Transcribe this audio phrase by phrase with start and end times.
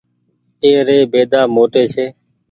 [0.63, 2.05] اي ري بيدآ موٽي ڇي۔